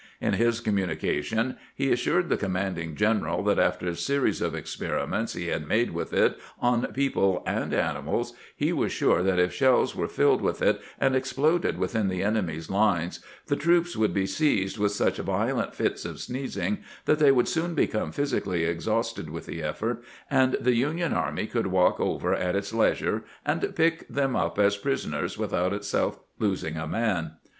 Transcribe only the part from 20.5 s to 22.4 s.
the Union army could walk over